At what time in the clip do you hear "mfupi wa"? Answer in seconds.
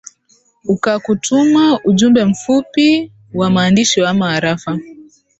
2.25-3.49